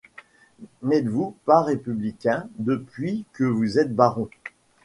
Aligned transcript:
N’êtes-vous 0.81 1.35
pas 1.45 1.61
républicain 1.61 2.47
depuis 2.57 3.23
que 3.33 3.43
vous 3.43 3.77
êtes 3.77 3.93
baron? 3.93 4.27